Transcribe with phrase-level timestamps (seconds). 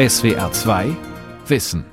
[0.00, 0.96] SWR 2
[1.46, 1.84] Wissen.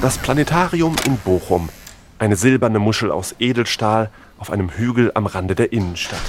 [0.00, 1.68] Das Planetarium in Bochum.
[2.18, 6.22] Eine silberne Muschel aus Edelstahl auf einem Hügel am Rande der Innenstadt.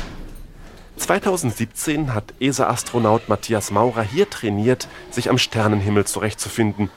[0.98, 6.90] 2017 hat ESA-Astronaut Matthias Maurer hier trainiert, sich am Sternenhimmel zurechtzufinden.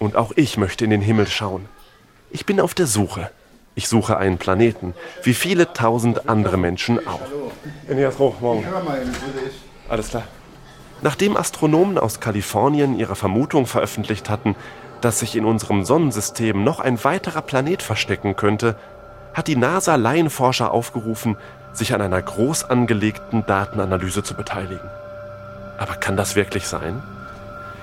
[0.00, 1.66] Und auch ich möchte in den Himmel schauen.
[2.32, 3.30] Ich bin auf der Suche.
[3.78, 4.92] Ich suche einen Planeten,
[5.22, 7.20] wie viele tausend andere Menschen auch.
[8.40, 8.66] Morgen.
[9.88, 10.24] Alles klar.
[11.00, 14.56] Nachdem Astronomen aus Kalifornien ihre Vermutung veröffentlicht hatten,
[15.00, 18.74] dass sich in unserem Sonnensystem noch ein weiterer Planet verstecken könnte,
[19.32, 21.36] hat die NASA Laienforscher aufgerufen,
[21.72, 24.90] sich an einer groß angelegten Datenanalyse zu beteiligen.
[25.76, 27.00] Aber kann das wirklich sein?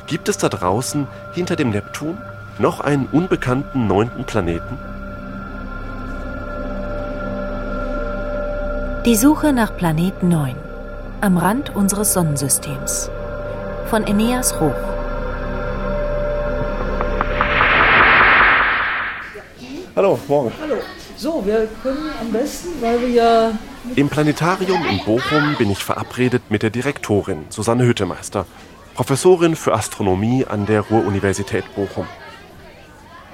[0.07, 2.17] Gibt es da draußen, hinter dem Neptun,
[2.59, 4.77] noch einen unbekannten neunten Planeten?
[9.05, 10.55] Die Suche nach Planet 9
[11.21, 13.11] am Rand unseres Sonnensystems
[13.85, 14.73] von Eneas Roch.
[19.95, 20.51] Hallo, morgen.
[20.59, 20.77] Hallo.
[21.15, 23.51] So, wir können am besten, weil wir ja.
[23.95, 28.47] Im Planetarium in Bochum bin ich verabredet mit der Direktorin Susanne Hüttemeister,
[28.95, 32.07] Professorin für Astronomie an der Ruhr-Universität Bochum.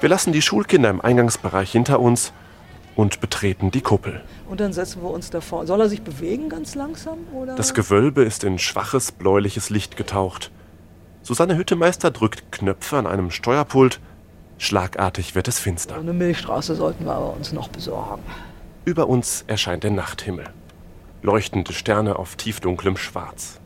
[0.00, 2.34] Wir lassen die Schulkinder im Eingangsbereich hinter uns
[2.96, 4.22] und betreten die Kuppel.
[4.48, 5.66] Und dann setzen wir uns da vor.
[5.66, 7.18] Soll er sich bewegen ganz langsam?
[7.34, 7.54] Oder?
[7.54, 10.50] Das Gewölbe ist in schwaches bläuliches Licht getaucht.
[11.22, 14.00] Susanne Hüttemeister drückt Knöpfe an einem Steuerpult.
[14.58, 15.96] Schlagartig wird es finster.
[15.96, 18.22] Eine Milchstraße sollten wir aber uns noch besorgen.
[18.84, 20.46] Über uns erscheint der Nachthimmel.
[21.22, 23.60] Leuchtende Sterne auf tiefdunklem Schwarz.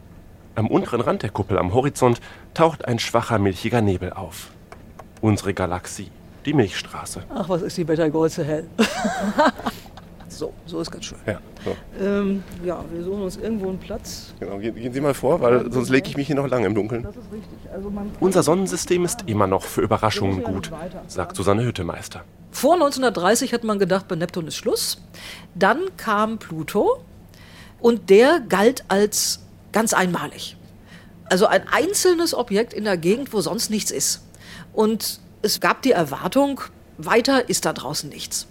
[0.55, 2.21] Am unteren Rand der Kuppel am Horizont
[2.55, 4.51] taucht ein schwacher milchiger Nebel auf.
[5.21, 6.11] Unsere Galaxie,
[6.47, 7.25] die Milchstraße.
[7.29, 8.67] Ach, was ist die Wettergröße hell.
[10.29, 11.19] so, so ist ganz schön.
[11.27, 11.77] Ja, so.
[12.03, 14.33] Ähm, ja, wir suchen uns irgendwo einen Platz.
[14.39, 16.75] Genau, gehen, gehen Sie mal vor, weil sonst lege ich mich hier noch lange im
[16.75, 17.03] Dunkeln.
[17.03, 17.59] Das ist richtig.
[17.73, 20.71] Also Unser Sonnensystem ist immer noch für Überraschungen gut,
[21.09, 22.25] sagt Susanne Hüttemeister.
[22.53, 25.03] Vor 1930 hat man gedacht, bei Neptun ist Schluss.
[25.55, 27.01] Dann kam Pluto
[27.81, 29.41] und der galt als
[29.73, 30.57] ganz einmalig.
[31.29, 34.23] Also ein einzelnes Objekt in der Gegend, wo sonst nichts ist.
[34.73, 36.61] Und es gab die Erwartung,
[36.99, 38.47] weiter ist da draußen nichts.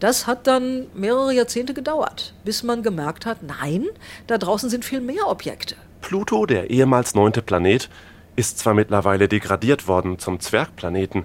[0.00, 3.86] Das hat dann mehrere Jahrzehnte gedauert, bis man gemerkt hat, nein,
[4.26, 5.76] da draußen sind viel mehr Objekte.
[6.00, 7.88] Pluto, der ehemals neunte Planet,
[8.36, 11.24] ist zwar mittlerweile degradiert worden zum Zwergplaneten,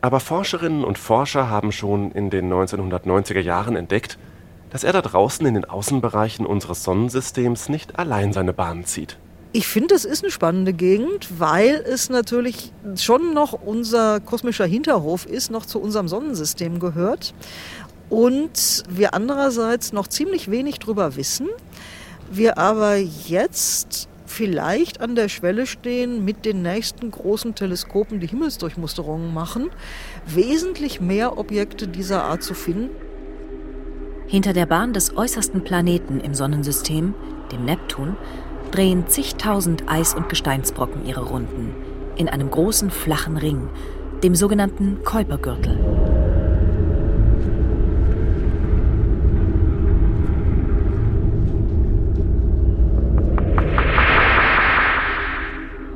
[0.00, 4.18] aber Forscherinnen und Forscher haben schon in den 1990er Jahren entdeckt,
[4.70, 9.16] dass er da draußen in den Außenbereichen unseres Sonnensystems nicht allein seine Bahn zieht.
[9.54, 15.26] Ich finde, es ist eine spannende Gegend, weil es natürlich schon noch unser kosmischer Hinterhof
[15.26, 17.34] ist, noch zu unserem Sonnensystem gehört.
[18.08, 21.48] Und wir andererseits noch ziemlich wenig drüber wissen.
[22.30, 29.34] Wir aber jetzt vielleicht an der Schwelle stehen, mit den nächsten großen Teleskopen, die Himmelsdurchmusterungen
[29.34, 29.68] machen,
[30.26, 32.88] wesentlich mehr Objekte dieser Art zu finden.
[34.26, 37.12] Hinter der Bahn des äußersten Planeten im Sonnensystem,
[37.52, 38.16] dem Neptun,
[38.72, 41.74] drehen zigtausend Eis- und Gesteinsbrocken ihre Runden
[42.16, 43.68] in einem großen flachen Ring,
[44.22, 45.78] dem sogenannten Kuipergürtel.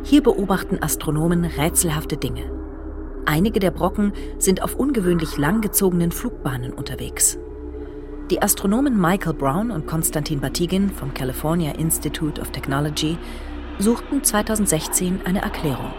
[0.05, 2.45] Hier beobachten Astronomen rätselhafte Dinge.
[3.25, 7.39] Einige der Brocken sind auf ungewöhnlich langgezogenen Flugbahnen unterwegs.
[8.31, 13.19] Die Astronomen Michael Brown und Konstantin Batygin vom California Institute of Technology
[13.79, 15.93] suchten 2016 eine Erklärung.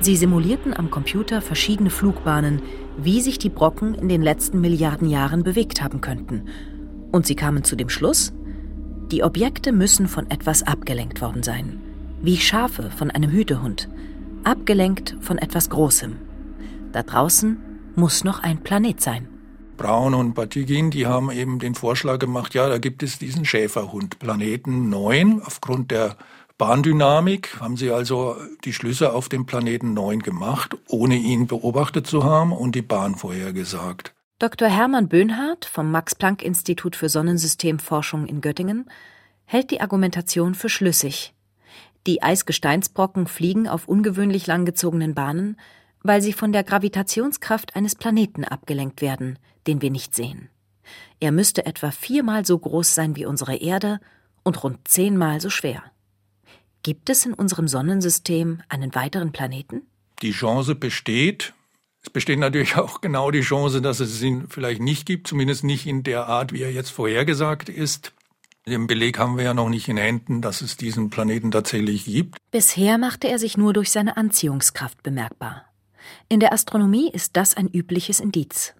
[0.00, 2.60] Sie simulierten am Computer verschiedene Flugbahnen,
[2.98, 6.44] wie sich die Brocken in den letzten Milliarden Jahren bewegt haben könnten.
[7.10, 8.34] Und sie kamen zu dem Schluss,
[9.10, 11.80] die Objekte müssen von etwas abgelenkt worden sein.
[12.20, 13.88] Wie Schafe von einem Hütehund.
[14.44, 16.16] Abgelenkt von etwas Großem.
[16.92, 17.56] Da draußen
[17.96, 19.39] muss noch ein Planet sein.
[19.80, 24.18] Braun und Batygin, die haben eben den Vorschlag gemacht, ja, da gibt es diesen Schäferhund,
[24.18, 25.40] Planeten 9.
[25.42, 26.18] Aufgrund der
[26.58, 32.24] Bahndynamik haben sie also die Schlüsse auf den Planeten 9 gemacht, ohne ihn beobachtet zu
[32.24, 34.12] haben und die Bahn vorhergesagt.
[34.38, 34.68] Dr.
[34.68, 38.84] Hermann Böhnhardt vom Max-Planck-Institut für Sonnensystemforschung in Göttingen
[39.46, 41.32] hält die Argumentation für schlüssig.
[42.06, 45.56] Die Eisgesteinsbrocken fliegen auf ungewöhnlich langgezogenen Bahnen,
[46.02, 50.48] weil sie von der Gravitationskraft eines Planeten abgelenkt werden, den wir nicht sehen.
[51.20, 54.00] Er müsste etwa viermal so groß sein wie unsere Erde
[54.42, 55.82] und rund zehnmal so schwer.
[56.82, 59.82] Gibt es in unserem Sonnensystem einen weiteren Planeten?
[60.22, 61.52] Die Chance besteht.
[62.02, 65.86] Es besteht natürlich auch genau die Chance, dass es ihn vielleicht nicht gibt, zumindest nicht
[65.86, 68.12] in der Art, wie er jetzt vorhergesagt ist.
[68.66, 72.38] Den Beleg haben wir ja noch nicht in Händen, dass es diesen Planeten tatsächlich gibt.
[72.50, 75.64] Bisher machte er sich nur durch seine Anziehungskraft bemerkbar.
[76.28, 78.74] In der Astronomie ist das ein übliches Indiz.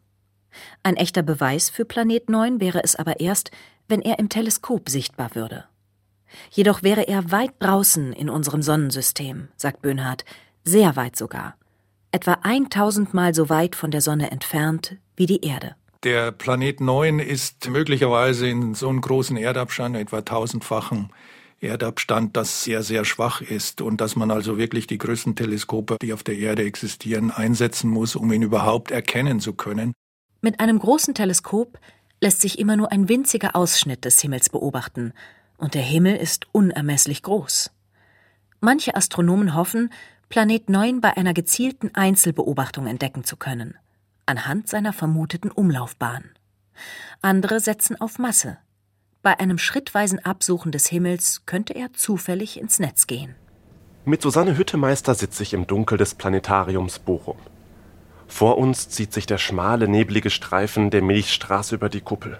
[0.83, 3.51] Ein echter Beweis für Planet 9 wäre es aber erst,
[3.89, 5.65] wenn er im Teleskop sichtbar würde.
[6.51, 10.25] Jedoch wäre er weit draußen in unserem Sonnensystem, sagt Böhnhardt,
[10.65, 11.57] sehr weit sogar.
[12.13, 15.77] Etwa 1000 Mal so weit von der Sonne entfernt wie die Erde.
[16.03, 21.11] Der Planet 9 ist möglicherweise in so einem großen Erdabstand, etwa tausendfachen
[21.61, 26.15] Erdabstand, das sehr, sehr schwach ist und dass man also wirklich die größten Teleskope, die
[26.15, 29.93] auf der Erde existieren, einsetzen muss, um ihn überhaupt erkennen zu können.
[30.41, 31.79] Mit einem großen Teleskop
[32.21, 35.13] lässt sich immer nur ein winziger Ausschnitt des Himmels beobachten,
[35.57, 37.71] und der Himmel ist unermesslich groß.
[38.61, 39.93] Manche Astronomen hoffen,
[40.31, 43.77] Planet 9 bei einer gezielten Einzelbeobachtung entdecken zu können
[44.31, 46.31] anhand seiner vermuteten Umlaufbahn.
[47.21, 48.59] Andere setzen auf Masse.
[49.23, 53.35] Bei einem schrittweisen Absuchen des Himmels könnte er zufällig ins Netz gehen.
[54.07, 57.37] Mit Susanne Hüttemeister sitze ich im Dunkel des Planetariums Bochum.
[58.31, 62.39] Vor uns zieht sich der schmale, neblige Streifen der Milchstraße über die Kuppel.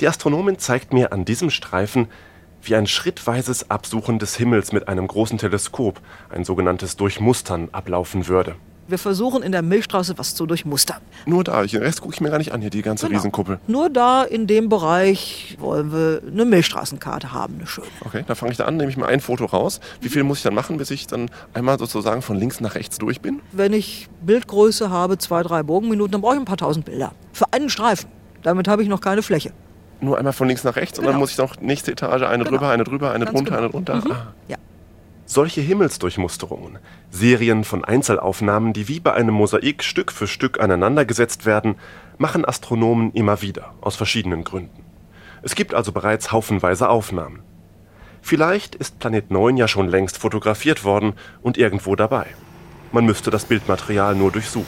[0.00, 2.08] Die Astronomin zeigt mir an diesem Streifen,
[2.62, 8.54] wie ein schrittweises Absuchen des Himmels mit einem großen Teleskop, ein sogenanntes Durchmustern, ablaufen würde.
[8.92, 10.98] Wir versuchen in der Milchstraße was zu durchmustern.
[11.24, 13.16] Nur da, den Rest gucke ich mir gar nicht an, hier die ganze Genau.
[13.20, 13.58] Riesenkuppel.
[13.66, 17.86] Nur da in dem Bereich wollen wir eine Milchstraßenkarte haben, eine schöne.
[18.04, 19.80] Okay, da fange ich da an, nehme ich mal ein Foto raus.
[20.02, 22.98] Wie viel muss ich dann machen, bis ich dann einmal sozusagen von links nach rechts
[22.98, 23.40] durch bin?
[23.52, 27.12] Wenn ich Bildgröße habe, zwei, drei Bogenminuten, dann brauche ich ein paar tausend Bilder.
[27.32, 28.10] Für einen Streifen.
[28.42, 29.52] Damit habe ich noch keine Fläche.
[30.02, 31.20] Nur einmal von links nach rechts und dann Genau.
[31.20, 32.50] muss ich noch nächste Etage, eine Genau.
[32.58, 33.62] drüber, eine drüber, eine Ganz drunter, genau.
[33.62, 34.02] eine drunter.
[34.10, 34.32] Ah.
[34.48, 34.56] Ja.
[35.34, 36.78] Solche Himmelsdurchmusterungen,
[37.10, 41.76] Serien von Einzelaufnahmen, die wie bei einem Mosaik Stück für Stück aneinandergesetzt werden,
[42.18, 44.84] machen Astronomen immer wieder, aus verschiedenen Gründen.
[45.40, 47.40] Es gibt also bereits haufenweise Aufnahmen.
[48.20, 52.26] Vielleicht ist Planet 9 ja schon längst fotografiert worden und irgendwo dabei.
[52.92, 54.66] Man müsste das Bildmaterial nur durchsuchen.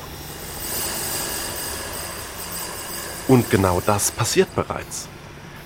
[3.29, 5.11] Und genau das passiert bereits.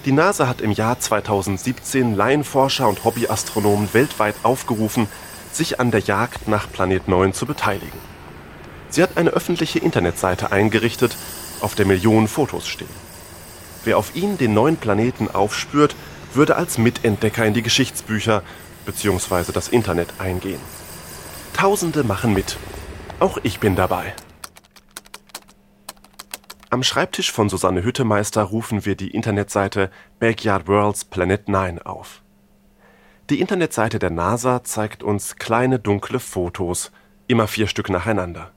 [0.05, 5.09] Die NASA hat im Jahr 2017 Laienforscher und Hobbyastronomen weltweit aufgerufen,
[5.53, 7.99] sich an der Jagd nach Planet 9 zu beteiligen.
[8.91, 11.17] Sie hat eine öffentliche Internetseite eingerichtet,
[11.61, 12.89] auf der Millionen Fotos stehen.
[13.85, 15.97] Wer auf ihn den neuen Planeten aufspürt,
[16.33, 18.43] würde als Mitentdecker in die Geschichtsbücher
[18.87, 19.53] bzw.
[19.53, 20.61] das Internet eingehen.
[21.55, 22.57] Tausende machen mit.
[23.19, 24.15] Auch ich bin dabei.
[26.71, 32.21] Am Schreibtisch von Susanne Hüttemeister rufen wir die Internetseite Backyard Worlds Planet 9 auf.
[33.31, 36.93] Die Internetseite der NASA zeigt uns kleine dunkle Fotos,
[37.27, 38.53] immer vier Stück nacheinander.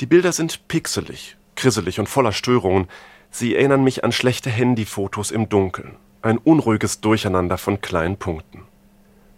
[0.00, 2.88] Die Bilder sind pixelig, krisselig und voller Störungen.
[3.30, 5.94] Sie erinnern mich an schlechte Handyfotos im Dunkeln.
[6.22, 8.64] Ein unruhiges Durcheinander von kleinen Punkten.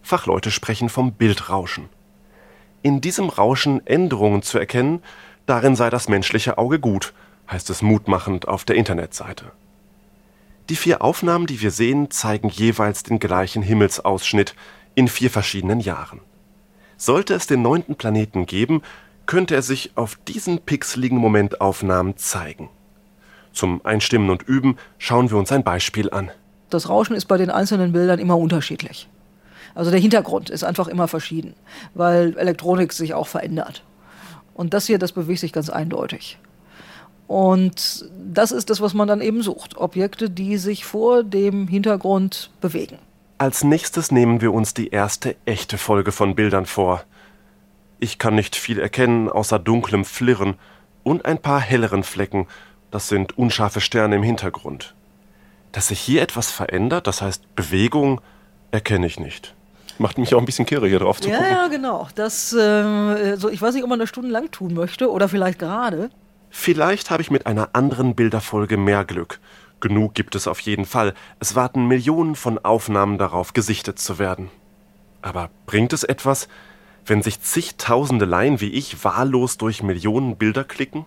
[0.00, 1.90] Fachleute sprechen vom Bildrauschen.
[2.80, 5.02] In diesem Rauschen Änderungen zu erkennen,
[5.44, 7.12] darin sei das menschliche Auge gut,
[7.50, 9.52] heißt es mutmachend auf der Internetseite.
[10.68, 14.54] Die vier Aufnahmen, die wir sehen, zeigen jeweils den gleichen Himmelsausschnitt
[14.94, 16.20] in vier verschiedenen Jahren.
[16.96, 18.82] Sollte es den neunten Planeten geben,
[19.26, 22.68] könnte er sich auf diesen pixeligen Momentaufnahmen zeigen.
[23.52, 26.30] Zum Einstimmen und Üben schauen wir uns ein Beispiel an.
[26.68, 29.08] Das Rauschen ist bei den einzelnen Bildern immer unterschiedlich.
[29.74, 31.54] Also der Hintergrund ist einfach immer verschieden,
[31.94, 33.84] weil Elektronik sich auch verändert.
[34.54, 36.38] Und das hier, das bewegt sich ganz eindeutig.
[37.30, 39.76] Und das ist das, was man dann eben sucht.
[39.76, 42.98] Objekte, die sich vor dem Hintergrund bewegen.
[43.38, 47.04] Als nächstes nehmen wir uns die erste echte Folge von Bildern vor.
[48.00, 50.54] Ich kann nicht viel erkennen außer dunklem Flirren
[51.04, 52.48] und ein paar helleren Flecken,
[52.90, 54.96] das sind unscharfe Sterne im Hintergrund.
[55.70, 58.20] Dass sich hier etwas verändert, das heißt Bewegung,
[58.72, 59.54] erkenne ich nicht.
[59.98, 61.52] Macht mich auch ein bisschen kirre, hier drauf zu Ja, gucken.
[61.52, 62.08] ja, genau.
[62.16, 66.10] Das, äh, so, ich weiß nicht, ob man das stundenlang tun möchte oder vielleicht gerade.
[66.50, 69.40] Vielleicht habe ich mit einer anderen Bilderfolge mehr Glück.
[69.80, 71.14] Genug gibt es auf jeden Fall.
[71.38, 74.50] Es warten Millionen von Aufnahmen darauf, gesichtet zu werden.
[75.22, 76.48] Aber bringt es etwas,
[77.06, 81.06] wenn sich zigtausende Laien wie ich wahllos durch Millionen Bilder klicken?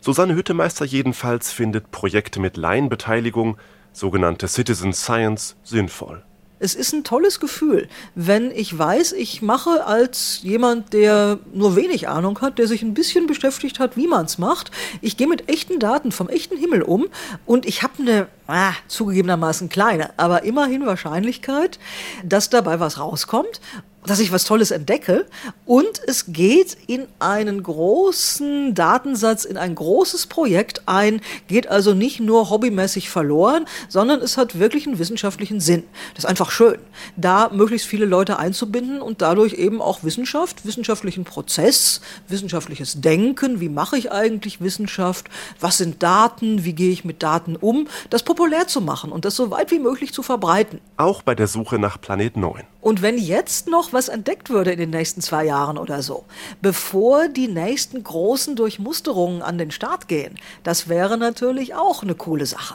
[0.00, 3.56] Susanne Hüttemeister jedenfalls findet Projekte mit Laienbeteiligung,
[3.92, 6.24] sogenannte Citizen Science, sinnvoll.
[6.62, 12.06] Es ist ein tolles Gefühl, wenn ich weiß, ich mache als jemand, der nur wenig
[12.06, 14.70] Ahnung hat, der sich ein bisschen beschäftigt hat, wie man es macht.
[15.00, 17.08] Ich gehe mit echten Daten vom echten Himmel um
[17.46, 21.78] und ich habe eine, ah, zugegebenermaßen kleine, aber immerhin Wahrscheinlichkeit,
[22.24, 23.60] dass dabei was rauskommt
[24.06, 25.26] dass ich was Tolles entdecke.
[25.64, 32.20] Und es geht in einen großen Datensatz, in ein großes Projekt ein, geht also nicht
[32.20, 35.84] nur hobbymäßig verloren, sondern es hat wirklich einen wissenschaftlichen Sinn.
[36.14, 36.78] Das ist einfach schön,
[37.16, 43.68] da möglichst viele Leute einzubinden und dadurch eben auch Wissenschaft, wissenschaftlichen Prozess, wissenschaftliches Denken, wie
[43.68, 45.26] mache ich eigentlich Wissenschaft,
[45.60, 49.36] was sind Daten, wie gehe ich mit Daten um, das populär zu machen und das
[49.36, 50.80] so weit wie möglich zu verbreiten.
[50.96, 52.64] Auch bei der Suche nach Planet 9.
[52.80, 56.24] Und wenn jetzt noch was entdeckt würde in den nächsten zwei Jahren oder so,
[56.60, 62.46] bevor die nächsten großen Durchmusterungen an den Start gehen, das wäre natürlich auch eine coole
[62.46, 62.74] Sache.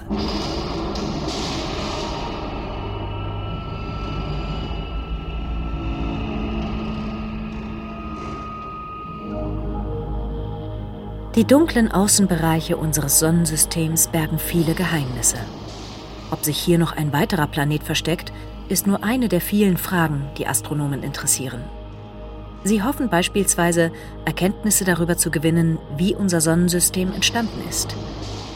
[11.38, 15.38] Die dunklen Außenbereiche unseres Sonnensystems bergen viele Geheimnisse.
[16.32, 18.34] Ob sich hier noch ein weiterer Planet versteckt,
[18.70, 21.62] ist nur eine der vielen Fragen, die Astronomen interessieren.
[22.64, 23.92] Sie hoffen beispielsweise,
[24.26, 27.96] Erkenntnisse darüber zu gewinnen, wie unser Sonnensystem entstanden ist.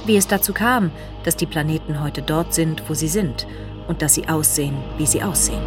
[0.08, 0.90] Wie es dazu kam,
[1.24, 3.46] dass die Planeten heute dort sind, wo sie sind
[3.88, 5.62] und dass sie aussehen, wie sie aussehen.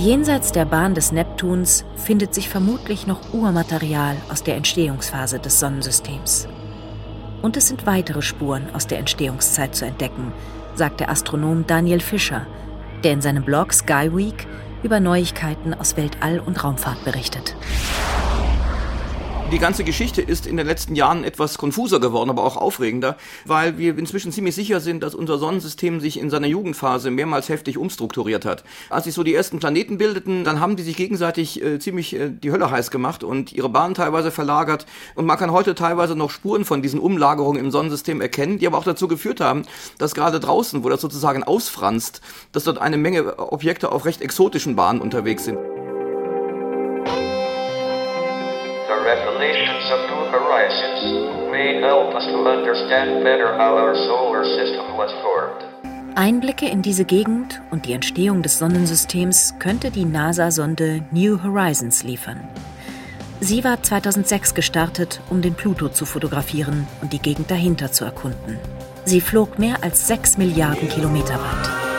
[0.00, 6.48] Jenseits der Bahn des Neptuns findet sich vermutlich noch Urmaterial aus der Entstehungsphase des Sonnensystems.
[7.42, 10.32] Und es sind weitere Spuren aus der Entstehungszeit zu entdecken,
[10.74, 12.46] sagt der Astronom Daniel Fischer,
[13.04, 14.46] der in seinem Blog Sky Week
[14.82, 17.54] über Neuigkeiten aus Weltall und Raumfahrt berichtet.
[19.52, 23.78] Die ganze Geschichte ist in den letzten Jahren etwas konfuser geworden, aber auch aufregender, weil
[23.78, 28.44] wir inzwischen ziemlich sicher sind, dass unser Sonnensystem sich in seiner Jugendphase mehrmals heftig umstrukturiert
[28.44, 28.62] hat.
[28.90, 32.30] Als sich so die ersten Planeten bildeten, dann haben die sich gegenseitig äh, ziemlich äh,
[32.30, 34.86] die Hölle heiß gemacht und ihre Bahn teilweise verlagert.
[35.16, 38.78] Und man kann heute teilweise noch Spuren von diesen Umlagerungen im Sonnensystem erkennen, die aber
[38.78, 39.64] auch dazu geführt haben,
[39.98, 42.20] dass gerade draußen, wo das sozusagen ausfranst,
[42.52, 45.58] dass dort eine Menge Objekte auf recht exotischen Bahnen unterwegs sind.
[49.40, 55.10] Revelations of new horizons may help us to understand better how our solar system was
[55.22, 55.64] formed.
[56.16, 62.40] Einblicke in diese Gegend und die Entstehung des Sonnensystems könnte die NASA-Sonde New Horizons liefern.
[63.40, 68.58] Sie war 2006 gestartet, um den Pluto zu fotografieren und die Gegend dahinter zu erkunden.
[69.06, 71.89] Sie flog mehr als 6 Milliarden Kilometer weit.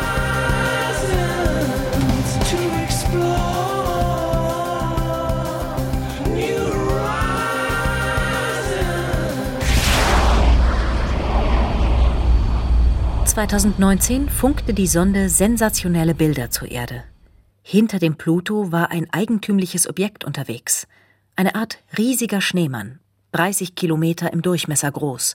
[13.42, 17.06] 2019 funkte die Sonde sensationelle Bilder zur Erde.
[17.64, 20.88] Hinter dem Pluto war ein eigentümliches Objekt unterwegs.
[21.36, 23.00] Eine Art riesiger Schneemann,
[23.32, 25.34] 30 Kilometer im Durchmesser groß,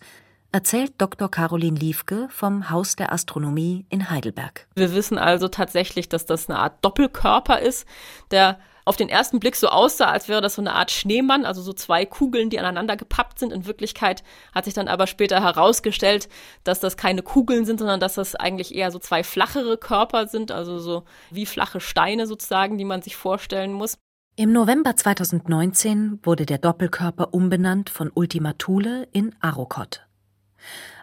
[0.53, 1.29] erzählt Dr.
[1.29, 4.69] Caroline Liefke vom Haus der Astronomie in Heidelberg.
[4.77, 7.89] Wir wissen also tatsächlich, dass das eine Art Doppelkörper ist,
[8.31, 11.61] der auf den ersten Blick so aussah, als wäre das so eine Art Schneemann, also
[11.61, 13.53] so zwei Kugeln, die aneinander gepappt sind.
[13.53, 14.23] In Wirklichkeit
[14.55, 16.29] hat sich dann aber später herausgestellt,
[16.63, 20.53] dass das keine Kugeln sind, sondern dass das eigentlich eher so zwei flachere Körper sind,
[20.53, 21.03] also so
[21.33, 23.99] wie flache Steine sozusagen, die man sich vorstellen muss.
[24.37, 30.07] Im November 2019 wurde der Doppelkörper umbenannt von Ultima Thule in Arrokoth.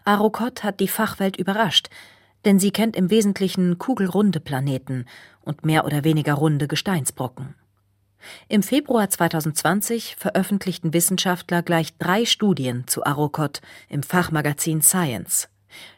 [0.06, 1.90] Arrokoth hat die Fachwelt überrascht,
[2.46, 5.06] denn sie kennt im Wesentlichen kugelrunde Planeten
[5.42, 7.56] und mehr oder weniger runde Gesteinsbrocken.
[8.48, 15.50] Im Februar 2020 veröffentlichten Wissenschaftler gleich drei Studien zu Arrokoth im Fachmagazin Science.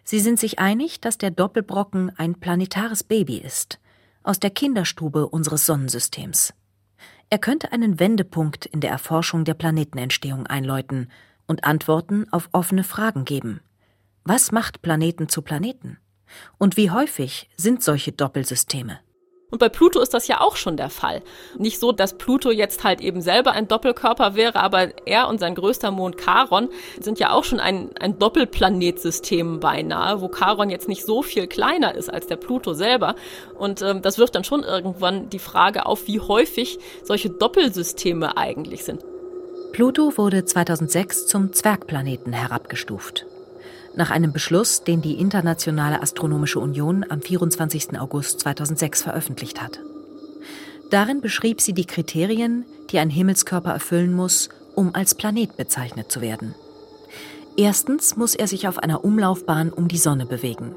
[0.04, 3.80] Sie sind sich einig, dass der Doppelbrocken ein planetares Baby ist,
[4.24, 6.54] aus der Kinderstube unseres Sonnensystems.
[7.30, 11.10] Er könnte einen Wendepunkt in der Erforschung der Planetenentstehung einläuten
[11.48, 13.62] und Antworten auf offene Fragen geben.
[14.24, 15.98] Was macht Planeten zu Planeten?
[16.58, 19.00] Und wie häufig sind solche Doppelsysteme?
[19.56, 21.22] Und bei Pluto ist das ja auch schon der Fall.
[21.58, 25.56] Nicht so, dass Pluto jetzt halt eben selber ein Doppelkörper wäre, aber er und sein
[25.56, 26.68] größter Mond Charon
[27.00, 31.96] sind ja auch schon ein, ein Doppelplanetsystem beinahe, wo Charon jetzt nicht so viel kleiner
[31.96, 33.16] ist als der Pluto selber.
[33.58, 38.84] Und ähm, das wirft dann schon irgendwann die Frage auf, wie häufig solche Doppelsysteme eigentlich
[38.84, 39.06] sind.
[39.72, 43.26] Pluto wurde 2006 zum Zwergplaneten herabgestuft
[43.98, 48.00] nach einem Beschluss, den die Internationale Astronomische Union am 24.
[48.00, 49.80] August 2006 veröffentlicht hat.
[50.90, 56.22] Darin beschrieb sie die Kriterien, die ein Himmelskörper erfüllen muss, um als Planet bezeichnet zu
[56.22, 56.54] werden.
[57.58, 60.76] Erstens muss er sich auf einer Umlaufbahn um die Sonne bewegen.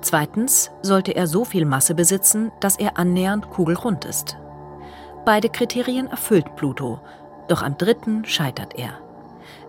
[0.00, 4.36] Zweitens sollte er so viel Masse besitzen, dass er annähernd kugelrund ist.
[5.24, 7.00] Beide Kriterien erfüllt Pluto,
[7.48, 9.00] doch am dritten scheitert er.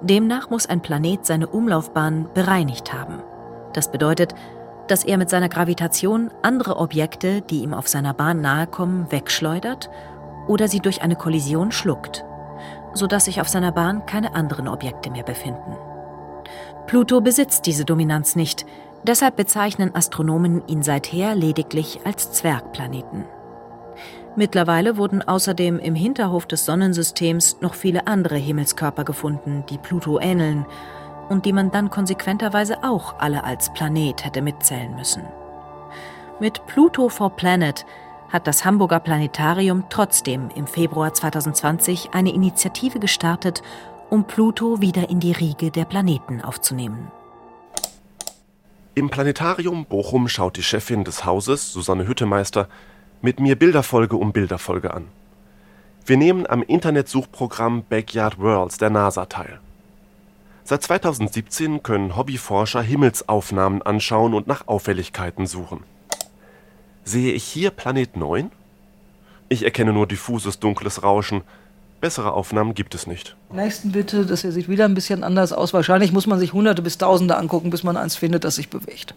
[0.02, 3.22] Demnach muss ein Planet seine Umlaufbahn bereinigt haben.
[3.74, 4.36] Das bedeutet,
[4.88, 9.90] dass er mit seiner Gravitation andere Objekte, die ihm auf seiner Bahn nahe kommen, wegschleudert
[10.48, 12.24] oder sie durch eine Kollision schluckt,
[12.94, 15.76] sodass sich auf seiner Bahn keine anderen Objekte mehr befinden.
[16.86, 18.66] Pluto besitzt diese Dominanz nicht,
[19.04, 23.26] deshalb bezeichnen Astronomen ihn seither lediglich als Zwergplaneten.
[24.38, 30.68] Mittlerweile wurden außerdem im Hinterhof des Sonnensystems noch viele andere Himmelskörper gefunden, die Pluto ähneln
[31.28, 35.24] und die man dann konsequenterweise auch alle als Planet hätte mitzählen müssen.
[36.40, 37.84] Mit Pluto for Planet
[38.32, 43.64] hat das Hamburger Planetarium trotzdem im Februar 2020 eine Initiative gestartet,
[44.12, 47.12] um Pluto wieder in die Riege der Planeten aufzunehmen.
[48.94, 52.68] Im Planetarium Bochum schaut die Chefin des Hauses, Susanne Hüttemeister,
[53.22, 55.08] mit mir Bilderfolge um Bilderfolge an.
[56.06, 59.60] Wir nehmen am Internetsuchprogramm Backyard Worlds der NASA teil.
[60.64, 65.84] Seit 2017 können Hobbyforscher Himmelsaufnahmen anschauen und nach Auffälligkeiten suchen.
[67.04, 68.52] Sehe ich hier Planet 9?
[69.50, 71.42] Ich erkenne nur diffuses dunkles Rauschen.
[72.02, 73.38] Bessere Aufnahmen gibt es nicht.
[73.52, 75.74] Nächsten bitte, das hier sieht wieder ein bisschen anders aus.
[75.74, 79.16] Wahrscheinlich muss man sich Hunderte bis Tausende angucken, bis man eins findet, das sich bewegt.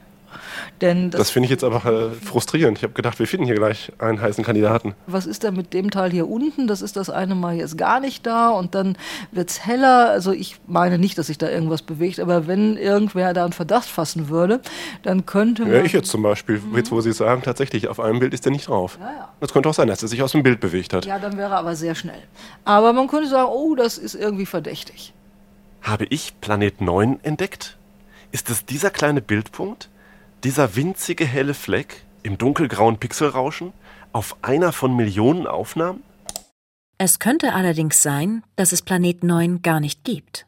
[0.81, 2.79] Denn das, das finde ich jetzt aber äh, frustrierend.
[2.79, 4.95] Ich habe gedacht, wir finden hier gleich einen heißen Kandidaten.
[5.07, 6.67] Was ist denn mit dem Teil hier unten?
[6.67, 8.97] Das ist das eine Mal jetzt gar nicht da und dann
[9.31, 10.11] wird es heller.
[10.11, 13.89] Also ich meine nicht, dass sich da irgendwas bewegt, aber wenn irgendwer da einen Verdacht
[13.89, 14.61] fassen würde,
[15.03, 15.73] dann könnte man...
[15.73, 16.77] Ja, ich jetzt zum Beispiel, mhm.
[16.77, 18.99] jetzt wo Sie sagen, tatsächlich, auf einem Bild ist der nicht drauf.
[19.01, 19.29] Ja, ja.
[19.41, 21.05] Das könnte auch sein, dass er sich aus dem Bild bewegt hat.
[21.05, 22.23] Ja, dann wäre er aber sehr schnell.
[22.65, 25.13] Aber man könnte sagen, oh, das ist irgendwie verdächtig.
[25.83, 27.77] Habe ich Planet 9 entdeckt?
[28.33, 29.89] Ist es dieser kleine Bildpunkt?
[30.45, 33.75] Dieser winzige helle Fleck im dunkelgrauen Pixelrauschen
[34.13, 36.03] auf einer von Millionen Aufnahmen?
[36.97, 40.47] Es könnte allerdings sein, dass es Planet 9 gar nicht gibt.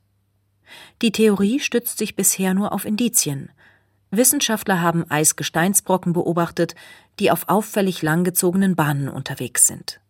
[1.02, 3.50] Die Theorie stützt sich bisher nur auf Indizien.
[4.10, 6.74] Wissenschaftler haben Eisgesteinsbrocken beobachtet,
[7.18, 10.00] die auf auffällig langgezogenen Bahnen unterwegs sind.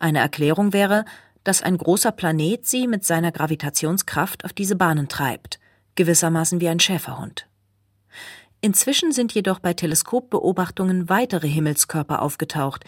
[0.00, 1.04] Eine Erklärung wäre,
[1.44, 5.60] dass ein großer Planet sie mit seiner Gravitationskraft auf diese Bahnen treibt,
[5.94, 7.46] gewissermaßen wie ein Schäferhund.
[8.60, 12.84] Inzwischen sind jedoch bei Teleskopbeobachtungen weitere Himmelskörper aufgetaucht,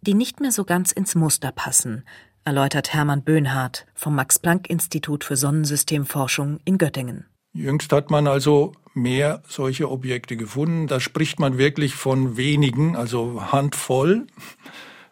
[0.00, 2.04] die nicht mehr so ganz ins Muster passen,
[2.44, 7.26] erläutert Hermann Böhnhardt vom Max-Planck-Institut für Sonnensystemforschung in Göttingen.
[7.52, 10.86] Jüngst hat man also mehr solche Objekte gefunden.
[10.86, 14.26] Da spricht man wirklich von wenigen, also handvoll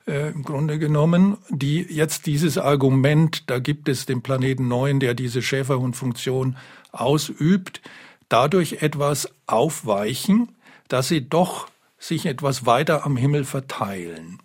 [0.06, 5.14] äh, im Grunde genommen, die jetzt dieses Argument, da gibt es den Planeten 9, der
[5.14, 6.56] diese Schäferhundfunktion
[6.92, 7.80] ausübt,
[8.28, 10.54] dadurch etwas aufweichen,
[10.88, 14.38] dass sie doch sich etwas weiter am Himmel verteilen.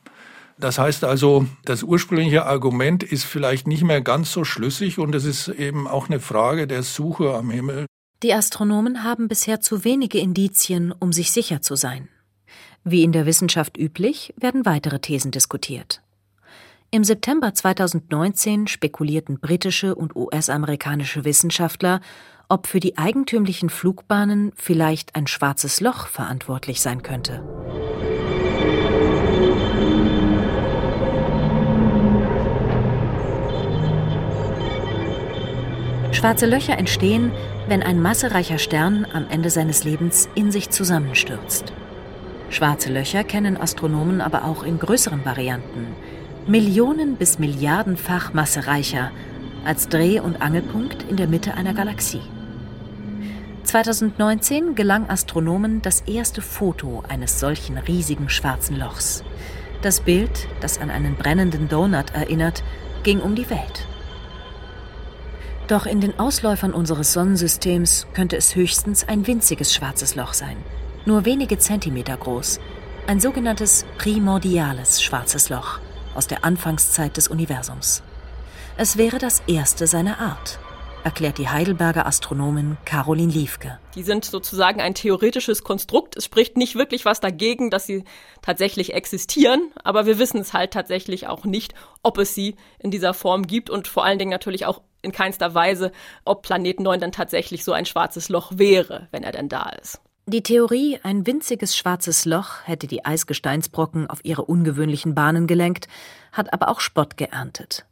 [0.57, 5.25] Das heißt also, das ursprüngliche Argument ist vielleicht nicht mehr ganz so schlüssig und es
[5.25, 7.87] ist eben auch eine Frage der Suche am Himmel.
[8.21, 12.09] Die Astronomen haben bisher zu wenige Indizien, um sich sicher zu sein.
[12.83, 16.03] Wie in der Wissenschaft üblich, werden weitere Thesen diskutiert.
[16.91, 22.01] Im September 2019 spekulierten britische und US-amerikanische Wissenschaftler,
[22.51, 27.41] ob für die eigentümlichen Flugbahnen vielleicht ein schwarzes Loch verantwortlich sein könnte.
[36.11, 37.31] Schwarze Löcher entstehen,
[37.69, 41.71] wenn ein massereicher Stern am Ende seines Lebens in sich zusammenstürzt.
[42.49, 45.87] Schwarze Löcher kennen Astronomen aber auch in größeren Varianten,
[46.47, 49.09] Millionen bis Milliardenfach massereicher
[49.63, 52.21] als Dreh- und Angelpunkt in der Mitte einer Galaxie.
[53.71, 59.23] 2019 gelang Astronomen das erste Foto eines solchen riesigen schwarzen Lochs.
[59.81, 62.65] Das Bild, das an einen brennenden Donut erinnert,
[63.03, 63.87] ging um die Welt.
[65.69, 70.57] Doch in den Ausläufern unseres Sonnensystems könnte es höchstens ein winziges schwarzes Loch sein,
[71.05, 72.59] nur wenige Zentimeter groß,
[73.07, 75.79] ein sogenanntes primordiales schwarzes Loch
[76.13, 78.03] aus der Anfangszeit des Universums.
[78.75, 80.59] Es wäre das erste seiner Art
[81.03, 83.79] erklärt die Heidelberger Astronomin Caroline Liefke.
[83.95, 86.15] Die sind sozusagen ein theoretisches Konstrukt.
[86.15, 88.03] Es spricht nicht wirklich was dagegen, dass sie
[88.41, 93.13] tatsächlich existieren, aber wir wissen es halt tatsächlich auch nicht, ob es sie in dieser
[93.13, 95.91] Form gibt und vor allen Dingen natürlich auch in keinster Weise,
[96.25, 99.99] ob Planet 9 dann tatsächlich so ein schwarzes Loch wäre, wenn er denn da ist.
[100.27, 105.87] Die Theorie, ein winziges schwarzes Loch hätte die Eisgesteinsbrocken auf ihre ungewöhnlichen Bahnen gelenkt,
[106.31, 107.85] hat aber auch Spott geerntet.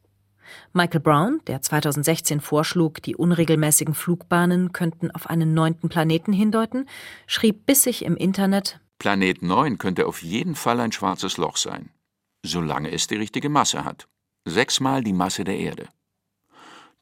[0.74, 6.88] Michael Brown, der 2016 vorschlug, die unregelmäßigen Flugbahnen könnten auf einen neunten Planeten hindeuten,
[7.28, 11.90] schrieb bissig im Internet Planet 9 könnte auf jeden Fall ein schwarzes Loch sein,
[12.46, 14.10] solange es die richtige Masse hat.
[14.46, 15.88] Sechsmal die Masse der Erde.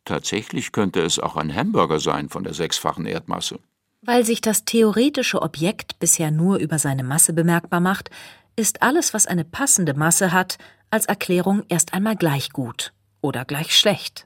[0.05, 3.59] Tatsächlich könnte es auch ein Hamburger sein von der sechsfachen Erdmasse.
[4.01, 8.11] Weil sich das theoretische Objekt bisher nur über seine Masse bemerkbar macht,
[8.55, 10.59] ist alles, was eine passende Masse hat,
[10.91, 12.93] als Erklärung erst einmal gleich gut
[13.27, 14.25] oder gleich schlecht.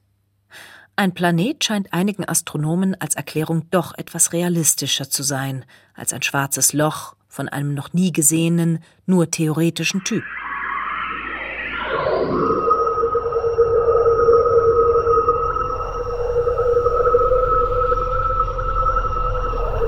[0.95, 6.73] Ein Planet scheint einigen Astronomen als Erklärung doch etwas realistischer zu sein als ein schwarzes
[6.73, 10.23] Loch von einem noch nie gesehenen, nur theoretischen Typ.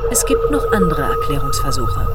[0.09, 2.07] Es gibt noch andere Erklärungsversuche.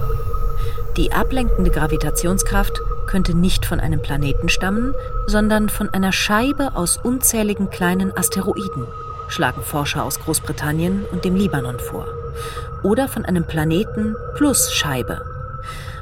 [0.97, 4.94] Die ablenkende Gravitationskraft könnte nicht von einem Planeten stammen,
[5.27, 8.87] sondern von einer Scheibe aus unzähligen kleinen Asteroiden,
[9.27, 12.07] schlagen Forscher aus Großbritannien und dem Libanon vor.
[12.85, 15.23] Oder von einem Planeten plus Scheibe.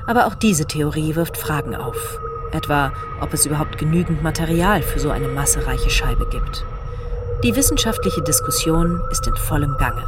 [0.06, 2.20] Aber auch diese Theorie wirft Fragen auf.
[2.52, 6.64] Etwa, ob es überhaupt genügend Material für so eine massereiche Scheibe gibt.
[7.42, 10.02] Die wissenschaftliche Diskussion ist in vollem Gange.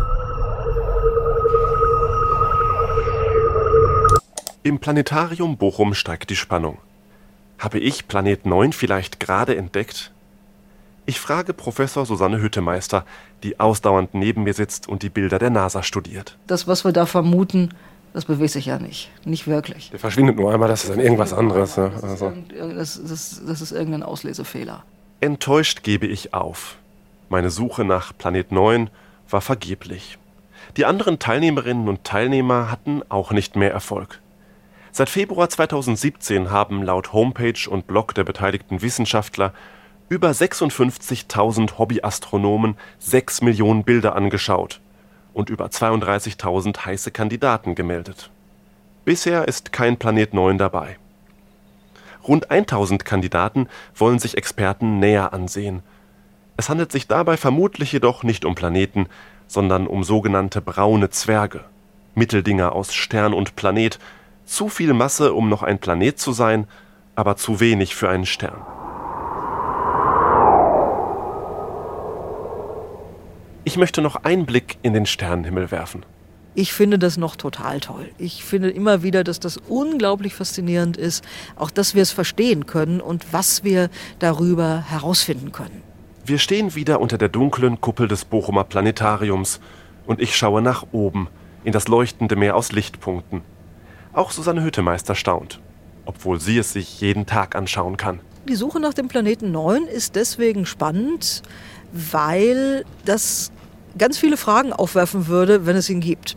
[4.63, 6.79] Im Planetarium Bochum steigt die Spannung.
[7.59, 10.13] Habe ich Planet 9 vielleicht gerade entdeckt?
[11.07, 13.05] Ich frage Professor Susanne Hüttemeister,
[13.43, 16.37] die ausdauernd neben mir sitzt und die Bilder der NASA studiert.
[16.47, 17.71] Das, was wir da vermuten,
[18.13, 19.11] das bewegt sich ja nicht.
[19.25, 19.91] Nicht wirklich.
[19.91, 21.77] Der verschwindet nur einmal, das ist dann irgendwas anderes.
[21.77, 21.91] Ne?
[21.95, 22.29] Das, also.
[22.29, 24.85] ist, das, das, das ist irgendein Auslesefehler.
[25.21, 26.77] Enttäuscht gebe ich auf.
[27.29, 28.91] Meine Suche nach Planet 9
[29.31, 30.19] war vergeblich.
[30.77, 34.21] Die anderen Teilnehmerinnen und Teilnehmer hatten auch nicht mehr Erfolg.
[34.93, 39.53] Seit Februar 2017 haben laut Homepage und Blog der beteiligten Wissenschaftler
[40.09, 44.81] über 56.000 Hobbyastronomen 6 Millionen Bilder angeschaut
[45.35, 48.31] und über 32.000 heiße Kandidaten gemeldet.
[49.05, 50.97] Bisher ist kein Planet 9 dabei.
[52.27, 55.83] Rund 1000 Kandidaten wollen sich Experten näher ansehen.
[56.57, 59.07] Es handelt sich dabei vermutlich jedoch nicht um Planeten,
[59.47, 61.65] sondern um sogenannte braune Zwerge,
[62.15, 63.99] Mitteldinger aus Stern und Planet,
[64.49, 66.67] zu viel Masse, um noch ein Planet zu sein,
[67.15, 68.63] aber zu wenig für einen Stern.
[73.65, 76.07] Ich möchte noch einen Blick in den Sternenhimmel werfen.
[76.55, 78.09] Ich finde das noch total toll.
[78.17, 81.23] Ich finde immer wieder, dass das unglaublich faszinierend ist,
[81.55, 85.83] auch dass wir es verstehen können und was wir darüber herausfinden können.
[86.25, 89.61] Wir stehen wieder unter der dunklen Kuppel des Bochumer Planetariums
[90.07, 91.29] und ich schaue nach oben
[91.63, 93.43] in das leuchtende Meer aus Lichtpunkten.
[94.19, 95.61] Auch Susanne Hüttemeister staunt,
[96.05, 98.19] obwohl sie es sich jeden Tag anschauen kann.
[98.49, 101.43] Die Suche nach dem Planeten 9 ist deswegen spannend,
[101.93, 103.53] weil das
[103.97, 106.35] ganz viele Fragen aufwerfen würde, wenn es ihn gibt.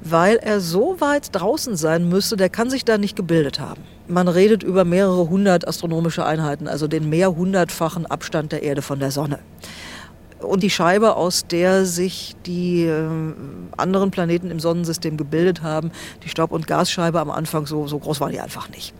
[0.00, 3.82] Weil er so weit draußen sein müsste, der kann sich da nicht gebildet haben.
[4.06, 9.10] Man redet über mehrere hundert astronomische Einheiten, also den mehrhundertfachen Abstand der Erde von der
[9.10, 9.40] Sonne
[10.44, 13.08] und die Scheibe, aus der sich die äh,
[13.76, 15.90] anderen Planeten im Sonnensystem gebildet haben,
[16.22, 18.94] die Staub- und Gasscheibe am Anfang, so, so groß war die einfach nicht.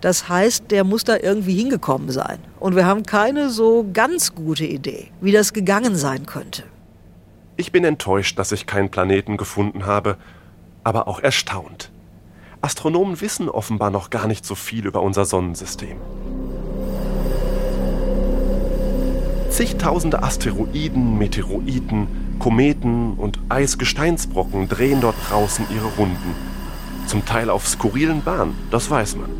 [0.00, 2.38] Das heißt, der muss da irgendwie hingekommen sein.
[2.60, 6.64] Und wir haben keine so ganz gute Idee, wie das gegangen sein könnte.
[7.56, 10.16] Ich bin enttäuscht, dass ich keinen Planeten gefunden habe,
[10.84, 11.90] aber auch erstaunt.
[12.60, 15.98] Astronomen wissen offenbar noch gar nicht so viel über unser Sonnensystem.
[19.58, 22.06] Zigtausende Asteroiden, Meteoroiden,
[22.38, 26.32] Kometen und Eisgesteinsbrocken drehen dort draußen ihre Runden.
[27.08, 29.30] Zum Teil auf skurrilen Bahnen, das weiß man.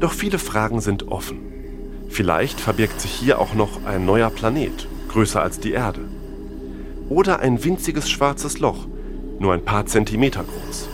[0.00, 1.38] Doch viele Fragen sind offen.
[2.08, 6.00] Vielleicht verbirgt sich hier auch noch ein neuer Planet, größer als die Erde.
[7.08, 8.88] Oder ein winziges schwarzes Loch,
[9.38, 10.88] nur ein paar Zentimeter groß.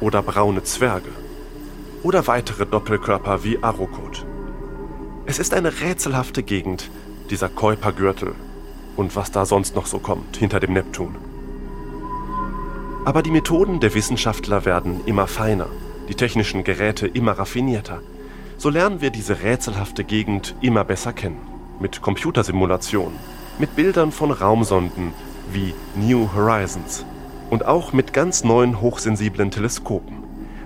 [0.00, 1.10] Oder braune Zwerge.
[2.04, 4.24] Oder weitere Doppelkörper wie Arrokot.
[5.26, 6.88] Es ist eine rätselhafte Gegend,
[7.30, 8.34] dieser Kuipergürtel
[8.96, 11.16] und was da sonst noch so kommt hinter dem Neptun.
[13.04, 15.68] Aber die Methoden der Wissenschaftler werden immer feiner,
[16.08, 18.00] die technischen Geräte immer raffinierter.
[18.58, 21.40] So lernen wir diese rätselhafte Gegend immer besser kennen.
[21.80, 23.18] Mit Computersimulationen,
[23.58, 25.14] mit Bildern von Raumsonden
[25.50, 27.06] wie New Horizons
[27.48, 30.18] und auch mit ganz neuen hochsensiblen Teleskopen.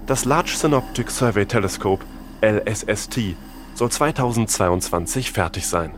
[0.07, 2.05] Das Large Synoptic Survey Telescope,
[2.42, 3.37] LSST,
[3.74, 5.92] soll 2022 fertig sein.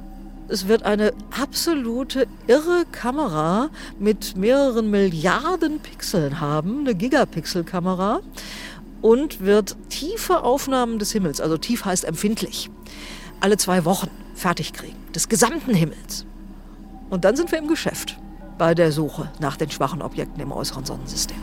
[0.49, 8.21] Es wird eine absolute irre Kamera mit mehreren Milliarden Pixeln haben, eine Gigapixel-Kamera
[9.03, 12.71] und wird tiefe Aufnahmen des Himmels, also tief heißt empfindlich,
[13.41, 16.27] alle zwei Wochen fertig kriegen, des gesamten Himmels.
[17.11, 18.17] Und dann sind wir im Geschäft
[18.57, 21.37] bei der Suche nach den schwachen Objekten im äußeren Sonnensystem.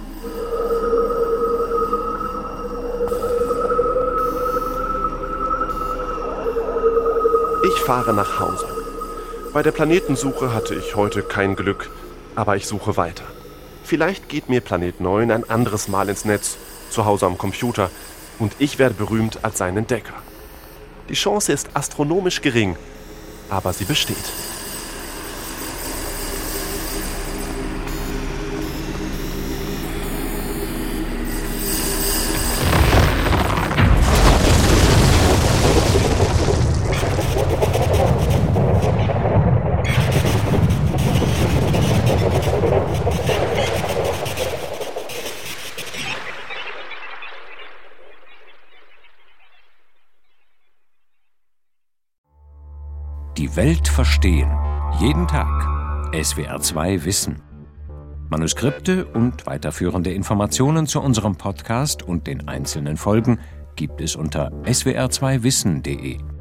[7.66, 8.73] Ich fahre nach Hause
[9.54, 11.92] Bei der Planetensuche hatte ich heute kein Glück,
[12.34, 13.26] aber ich suche weiter.
[13.84, 16.58] Vielleicht geht mir Planet 9 ein anderes Mal ins Netz,
[16.90, 17.92] zu Hause am Computer,
[18.40, 20.16] und ich werde berühmt als sein Entdecker.
[21.08, 22.78] Die Chance ist astronomisch gering,
[23.52, 24.18] aber sie besteht.
[53.94, 54.52] Verstehen.
[55.00, 55.48] Jeden Tag.
[56.14, 57.42] SWR2 Wissen.
[58.28, 63.40] Manuskripte und weiterführende Informationen zu unserem Podcast und den einzelnen Folgen
[63.76, 66.33] gibt es unter swr2wissen.de.